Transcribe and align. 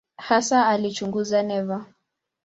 Hasa 0.17 0.67
alichunguza 0.67 1.43
neva. 1.43 1.85